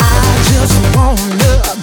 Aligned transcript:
I 0.00 0.42
just 0.50 0.76
wanna 0.96 1.77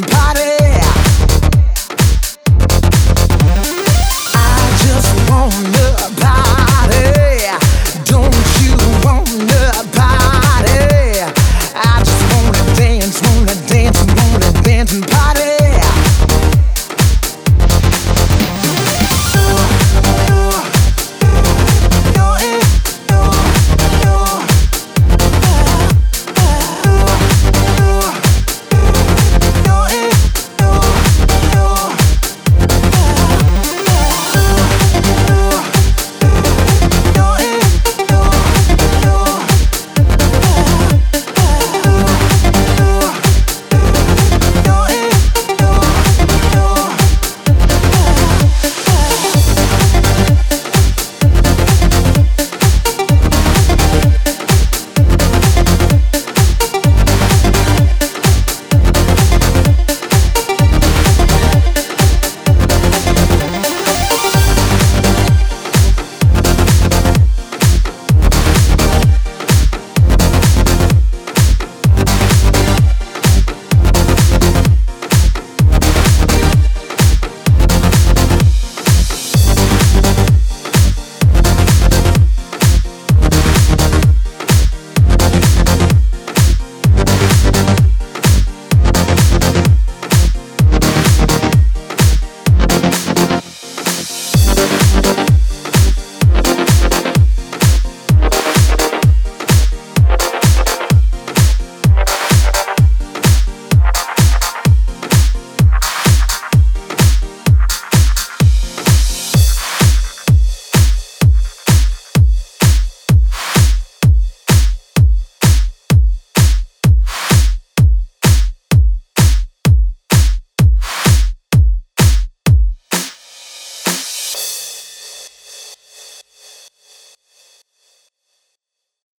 Party. 0.00 0.41